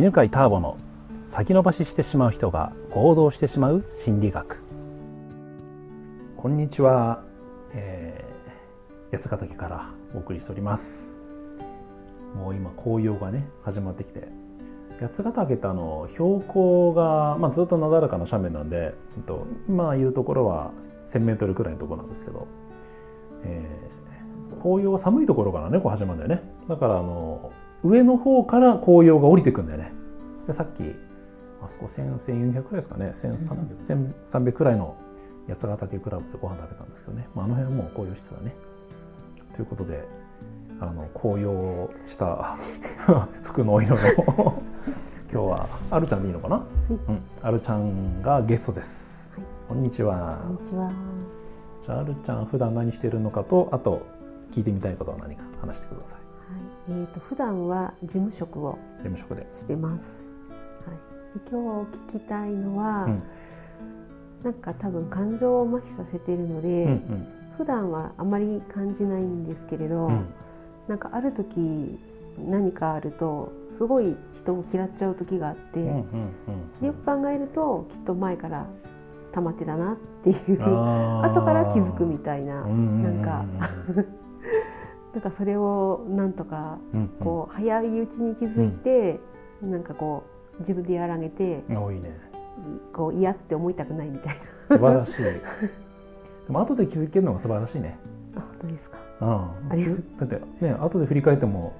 [0.00, 0.78] 犬飼ターボの
[1.28, 4.56] 先延ばししてしまう人が行動してしまう心理学。
[6.38, 7.22] こんにちは、
[7.74, 11.10] えー、八ヶ岳からお送りしております。
[12.34, 14.26] もう今紅葉がね始まってきて。
[15.02, 20.70] 八ヶ岳ってあの標高が、まあ、ずっとなだらかな斜面なんで、えっと、今いるところは
[21.08, 22.48] 1,000m くらいのところなんですけど、
[23.44, 26.50] えー、紅葉は寒いところからねこう始まるんだよね。
[26.70, 29.99] だからあの上の方から紅葉が降りてくんだよね。
[30.46, 30.94] でさっき
[31.62, 33.12] あそこ1400くらいですかね。
[33.14, 34.96] 1300くらいの
[35.48, 38.54] 八ヶ岳クラブでご飯食べたんですけどね、まあ、あの辺はもう紅葉してたね。
[39.54, 40.06] ということで
[40.80, 42.56] あの紅葉した
[43.42, 44.62] 服の色の。
[45.32, 50.40] 今日はあるちゃんでいいのかな、はい、うん、あるちゃんがゲストです、はい、こんにちは。
[50.42, 50.90] こんにちは。
[51.86, 54.02] じゃああるちゃん普段何してるのかとあと
[54.50, 56.20] 聞いてみたいことは何か話してください。
[56.88, 59.46] えーと、普段は事務職を事務職で。
[59.52, 60.19] してます。
[60.86, 63.22] はい、今日聞きたいのは、うん、
[64.42, 70.26] なんか多分感情を麻痺させているので、うんうん、普段はあまり感じないんですけれど、うん、
[70.88, 71.98] なんかある時
[72.38, 78.66] 何かあるとすごい人を嫌っちゃう時があって、よく考えるときっと前から
[79.32, 83.44] 溜まってたなっていう後から気づくみたいな、なんか
[85.12, 86.78] なんかそれをなんとか
[87.22, 89.18] こう早いうちに気づいて、
[89.62, 92.16] うん、なんかこう自分でやらげて多いね。
[92.92, 94.76] こう嫌って思いたくないみたいな。
[94.76, 95.14] 素晴らしい。
[95.22, 95.40] で
[96.48, 97.98] も後で気づけるのが素晴らしいね。
[98.36, 98.98] あ本当ですか？
[99.20, 99.76] ああ
[100.20, 101.72] だってね後で振り返っても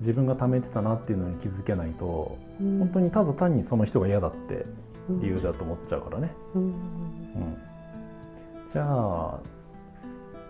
[0.00, 4.66] 自分が貯めてたなっていうのに気づけないと、うん、本当にただ単にその人が嫌だって
[5.08, 6.72] 理由だと思っちゃうからね、うん、うん、
[8.72, 9.38] じゃあ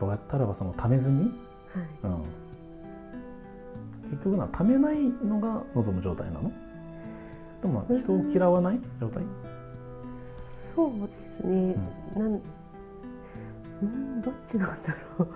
[0.00, 1.30] どうやったらその貯めずにはい。
[2.04, 2.22] うん、
[4.10, 6.50] 結局なためないのが望む状態なの？
[7.62, 8.80] でも人を嫌わない？
[9.00, 9.22] 状態
[10.74, 11.08] そうで
[11.42, 11.76] すね、
[12.16, 12.40] うん、なん
[13.82, 15.28] うんどっちなんだろう、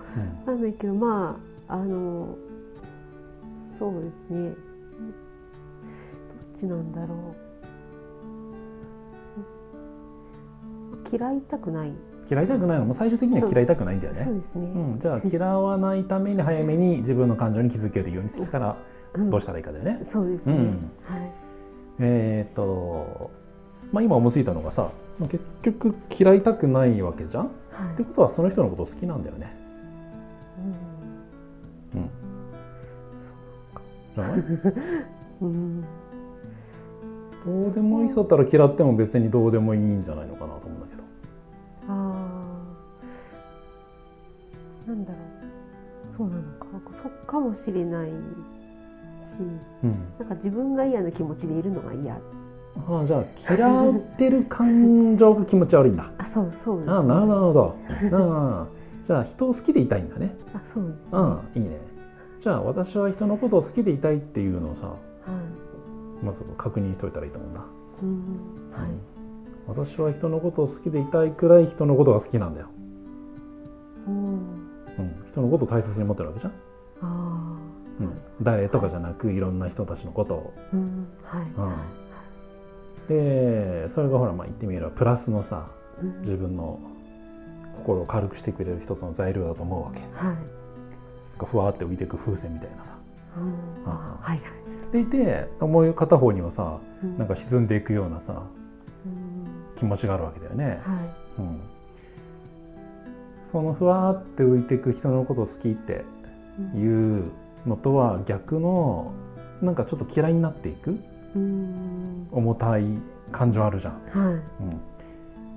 [0.47, 2.37] うん、なんだけどまああの
[3.77, 4.49] そうですね。
[4.49, 4.55] どっ
[6.57, 7.35] ちなんだろう。
[11.13, 11.91] 嫌いたくない。
[12.31, 12.85] 嫌いたくないの？
[12.85, 14.23] も最終的には嫌いたくないんだよね。
[14.23, 18.77] そうですね、うん、じゃあ嫌わないために早めに自分の感情に気づけるようにしたら
[19.17, 19.97] どうしたらいいかだよね。
[19.99, 21.31] うん、そうですね、うん、はい、
[21.99, 23.31] えっ、ー、と、
[23.91, 24.89] まあ、今思いついたのがさ
[25.29, 27.49] 結局嫌いたくないわけじゃん、は
[27.91, 29.55] い、ってことはその人のこと好きなんだよね。
[31.93, 32.09] うん、うん、
[34.15, 34.39] じゃない？
[35.41, 35.85] うん。
[37.45, 41.03] どうでもいい人だったら嫌っても別にどうでもいいんじゃないのかなと思うんだけど。
[44.87, 46.17] なんだろう。
[46.17, 46.65] そうなのか。
[47.01, 48.09] そっかもしれない。
[48.09, 48.13] し、
[49.41, 52.19] うん、なんか自分が嫌な気持ちでいるのが嫌。
[52.87, 56.11] ああじゃあ嫌ってる感情が気持ち悪いんだ。
[56.17, 57.75] あそうそうです、ね、あなるほど。
[58.11, 58.67] あ
[59.07, 60.35] じゃあ人を好きでいたいんだね。
[60.53, 61.19] あそうです、ね、
[61.55, 61.95] うんいいね。
[62.41, 64.93] じゃあ私は人のことを好きでいたいっていうのをさ、は
[66.21, 67.61] い、まず確認しといたらいいと思うんだ、
[68.03, 68.09] うん
[68.71, 72.67] はい、うん、私は人のことを好きでいたいくらい人のことが好きなんだよ、
[74.07, 74.41] うんうん、
[75.31, 76.53] 人のことを大切に思ってるわけじゃん。
[78.45, 80.53] 誰とかじゃなく、はい、いろんな人たちのことを。
[80.73, 81.45] うんはい。
[83.09, 85.67] うん、でそれがほらまあ言ってみればプラスのさ
[86.21, 86.79] 自分の
[87.77, 89.99] 心を軽くしてくれる一つの材料だと思うわけ。
[90.13, 90.35] はい、
[91.45, 92.93] ふわって浮いていく風船みたいなさ。
[93.37, 93.91] うん。
[93.91, 94.39] はいはい、
[94.93, 98.43] でいてもう片方にはさ、うん、なんか沈んでいくようなさ、
[99.05, 100.65] うん、気持ちがあるわけだよね。
[100.65, 100.79] はい。
[101.39, 101.59] うん。
[103.51, 106.03] そのふわって浮いていく人のこと好きって
[106.75, 107.31] いう
[107.65, 109.11] のとは逆の
[109.61, 110.97] なんかちょっと嫌いになっていく
[112.31, 112.85] 重たい
[113.31, 113.93] 感情あるじゃん。
[113.93, 114.33] はい。
[114.33, 114.43] うん、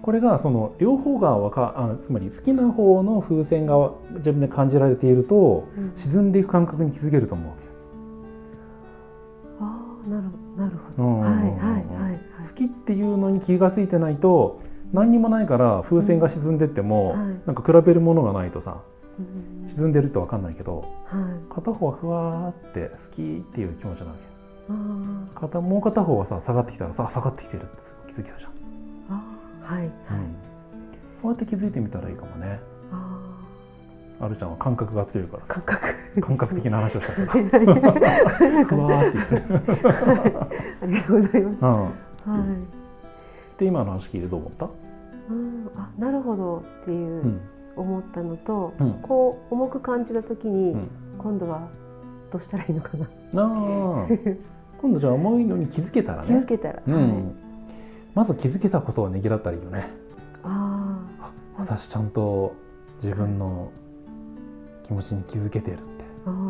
[0.03, 7.69] これがその両方がわかあつまり好きな方の風船が自分で感じられていると、うん、沈んでいく感覚に気づけると思うわけ。
[9.61, 9.65] あ
[10.07, 10.25] あなる
[10.57, 11.21] なるほど。
[11.21, 11.43] はいはい
[12.03, 14.61] はい、好きっていうのに気が付いてないと
[14.93, 17.29] 何にもないから風船が沈んでっても、うん。
[17.29, 18.79] はい、なんか比べるものがないとさ、うん、
[19.69, 24.29] 沈んでるって分かんないけど、はい、片方はふわーって好きっていう気持ちなわけ。
[25.41, 27.71] 片もう片方はさ下がってきたらさ下がってきてるって
[28.09, 28.51] 気づけるじゃん。
[29.11, 29.23] あ,、
[29.65, 29.93] はいはい、うん、
[31.23, 32.61] そうやって気づいてみたらいいかもね。
[34.21, 35.95] あるちゃんは感覚が強いから感覚。
[36.21, 37.27] 感覚的な話をしたから。
[38.67, 39.37] ふわーって言って
[40.83, 42.43] ありがとうございます、うん、はい。
[43.59, 44.67] で今の話聞いてどう思った？
[45.31, 45.71] うん。
[45.77, 47.41] あなるほどっていう
[47.79, 51.69] 思ったのと、うん、こう重く感じた時に、うん、今度は
[52.33, 53.07] どうしたらいいのかな。
[53.37, 54.07] あ
[54.81, 56.29] 今度じゃあ思いのに気づけたらね。
[56.29, 57.35] 気づけたら、うん、
[58.15, 59.91] まず気づけたことをねぎらったらいいよね。
[60.45, 62.55] ああ私ちゃんと
[63.03, 63.71] 自分の
[64.85, 65.85] 気持ちに気づけてるって。
[66.27, 66.49] あ、うん、は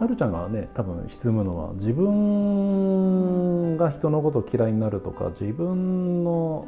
[0.00, 6.66] るちゃんがね多分質むのは自分が人のこと嫌いになるとか自分の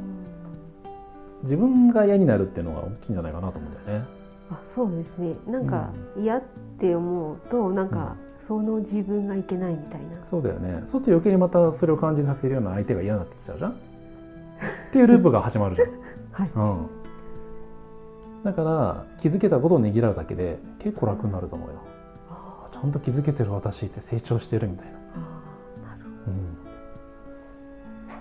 [1.43, 4.05] 自分が嫌になるっていうのが大きいんじゃないかなと思うんだよね。
[4.50, 5.34] あそうですね。
[5.46, 6.43] なんか嫌っ
[6.78, 10.25] て思うとなんか、その自分がいけないみたいな。
[10.25, 10.84] そうだよね。
[10.87, 13.70] そうすると余計にまたそれを感じさせるような相手が嫌になってきちゃうじゃん。
[13.73, 13.75] っ
[14.93, 15.88] ていうループが始まるじゃん。
[16.32, 16.50] はい。
[16.55, 21.75] うん、だから気づけたことをねぎらうだけで結構楽になると思うよ。
[22.81, 24.93] ちゃんと気づけてる私って成長してるみたいな。
[26.26, 26.31] う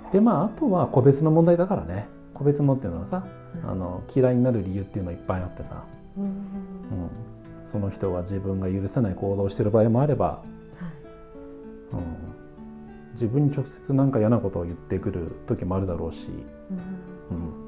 [0.09, 2.07] ん、でまああとは個別の問題だからね。
[2.33, 3.25] 個別のっていうのはさ、
[3.63, 5.83] うん、あの嫌いになる理由っていうのはいっぱいあってさ、
[6.17, 6.31] うん、うん、
[7.71, 10.41] その人は自分が許せない行動をしてる場合もあれば、
[11.91, 12.01] うん、
[13.13, 16.27] 自分に直接何か嫌なことを言ってくる時もあるだろうし、
[17.31, 17.65] うん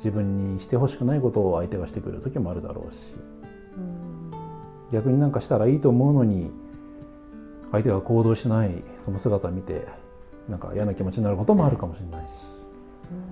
[0.00, 3.14] 自分にしてほしくないことを相手がしてくる時もあるだろうし。
[4.92, 6.50] 逆になんかしたらいいと思うのに
[7.72, 9.86] 相手が行動しないその姿を見て
[10.48, 12.32] なんか嫌な気持ちになることもあるかもしれないし、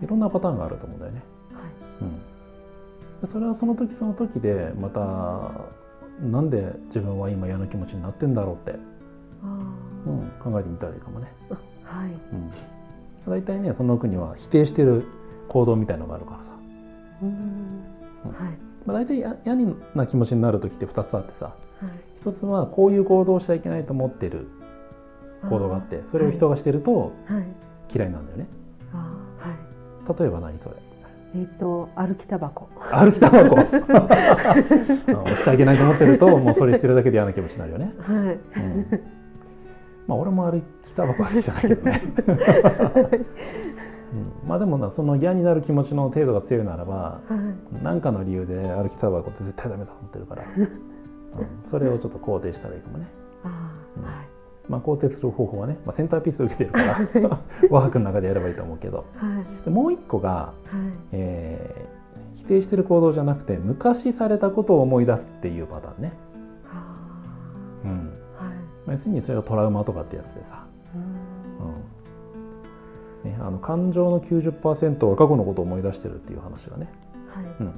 [0.04, 1.22] いろんなパターンがあると思うんだよね。
[1.52, 2.04] はい。
[3.22, 5.50] うん、それはその時その時でまた
[6.24, 8.78] なんで自分は今嫌な気持ちになってんだろうって、
[10.06, 11.32] うん、考えてみたらいいかもね。
[11.82, 12.10] はい。
[12.10, 12.52] うん、
[13.26, 15.04] 大体ねその奥には否定してる
[15.48, 16.52] 行動みたいのがあるからさ。
[17.22, 17.82] うん、
[18.32, 19.34] はいまあ、大体嫌
[19.94, 21.52] な気持ちになる時って2つあってさ、は
[21.86, 24.48] い、1つはこういう行動をしちゃいけないと思ってる
[25.50, 27.12] 行動があってそれを人がしてると
[27.94, 28.46] 嫌いなんだよね。
[28.92, 30.76] はい、例えば何それ？
[31.34, 32.70] えっ、と歩きタバコ。
[32.90, 33.56] 歩きタバコ？
[33.60, 37.92] 押しちゃいけないと思ってると、もうそれしてるだけで嫌な気持ちになるよね。
[38.00, 38.60] はい。
[38.60, 38.86] うん、
[40.06, 42.02] まあ俺も歩きタバコは好きじゃないけどね。
[44.12, 47.20] うん、まあでもなその嫌になる気持ちの程度が強いならば
[47.82, 53.06] 何、はい、かの理由で歩きタバコって絶対ダメだと思ってるから、 うん、それをちょっと肯定したらいいかもね。
[53.44, 54.12] あうん、はい。
[54.68, 56.98] まあ、肯定する方法はね、まあ、センターピースを受けてるから
[57.70, 59.04] ワークの中でやればいいと思うけど、は
[59.62, 60.52] い、でもう一個が、はい。
[61.12, 66.12] えー、否定してる行動じゃなくて昔されたことを思い出すっていうパターンね。
[67.84, 67.90] うん。
[67.90, 67.98] はい。
[67.98, 68.12] ま
[68.88, 70.67] あ、要するにそれがトラウマとかってやつでさ、
[73.28, 76.88] ね、あの感情の90%は過去のことを思い出してるっていう話がね、
[77.28, 77.44] はい。
[77.60, 77.74] うん、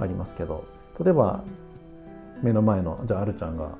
[0.00, 0.64] ありますけど
[1.02, 1.42] 例えば
[2.42, 3.70] 目の前のじゃああるちゃんが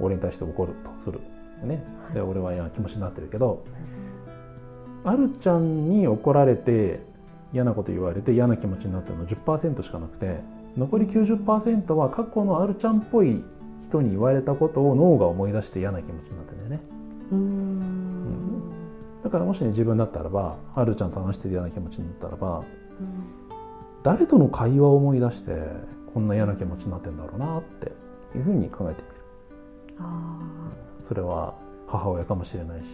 [0.00, 1.20] 俺に対して怒るとする、
[1.66, 1.82] ね、
[2.12, 3.62] で俺は嫌な気持ちになってるけど、
[5.04, 7.00] はい、あるちゃんに怒られて
[7.52, 10.40] 嫌なこと言われて嫌な気持ちになってるの10%しかなくて
[10.76, 13.42] 残り90%は過去のあるちゃんっぽい
[13.82, 17.00] 人に言われたことを脳が思い出して嫌な気持ちになってるんだよね。
[19.30, 22.66] うんだからもし、ね、自分だったらばはるちゃんと話してるような気持ちになったらば、うん、
[24.02, 25.52] 誰との会話を思い出して
[26.12, 27.92] こんな嫌な気持ちになってんだろうなって
[28.36, 29.14] いうふうに考えてみる。
[31.06, 31.54] それは
[31.86, 32.86] 母親かもしれないし、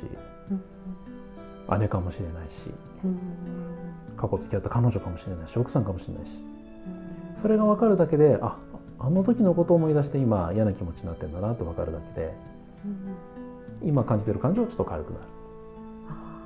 [0.50, 2.70] うん、姉かもしれないし、
[3.04, 3.18] うん、
[4.16, 6.32] 過去付き合った彼女かもしれないし奥さんかもしれないし、
[7.40, 8.58] それが分かるだけであ
[8.98, 12.34] あの時のことを思い出して今嫌な気持ちになってんだなって分かるだけで、
[13.82, 15.35] 今感じてる感情はちょっと軽くなる。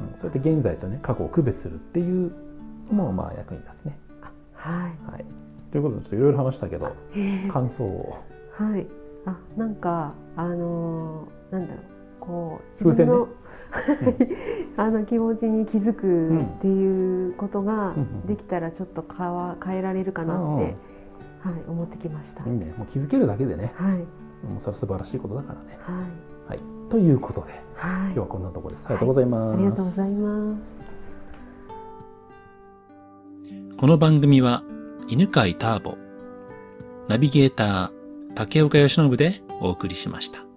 [0.01, 2.33] うん、そうやって現在とね過去を区別するっていう
[2.89, 3.99] のもまあ役に立つね。
[4.55, 5.25] はい、はい、
[5.71, 6.95] ということでちょっといろいろ話したけど
[7.53, 8.19] 感想を。
[8.53, 8.87] はい。
[9.27, 12.01] あなんかあのー、なんだろう。
[12.21, 13.33] こう自分の、ね
[14.77, 17.95] うん、あの気持ちに気づくっていうことが
[18.27, 20.75] できたらちょっと変わ変えられるかなって、うん、はい、
[21.67, 22.45] 思ってきました。
[22.45, 24.05] いいね、もう気づけるだけでね、はい、も
[24.59, 25.79] うそれは素晴らしいことだからね。
[25.81, 27.61] はい、はい、ということで。
[27.77, 28.87] はい、今日はこんなところです。
[28.87, 30.61] ありがとうございます、はい、ありがとうございます。
[33.79, 34.63] この番組は
[35.09, 35.97] 犬飼ターボ、
[37.09, 40.50] ナビゲーター竹岡由伸でお送りしました。